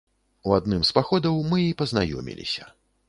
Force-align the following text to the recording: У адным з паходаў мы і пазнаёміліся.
У 0.49 0.53
адным 0.59 0.85
з 0.89 0.95
паходаў 0.97 1.37
мы 1.51 1.59
і 1.67 1.77
пазнаёміліся. 1.83 2.63